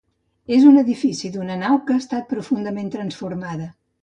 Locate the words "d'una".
1.35-1.57